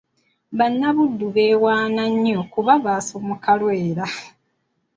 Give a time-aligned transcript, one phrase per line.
[0.57, 4.05] Bannabuddu beewaana nnyo kuba baasomoka Lwera.